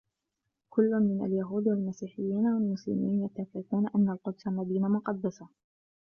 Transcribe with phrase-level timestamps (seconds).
[0.69, 5.47] كلّ من اليهود و المسيحيّين و المسلمين يتّفقون أنّ القدس مدينة مقدّسة.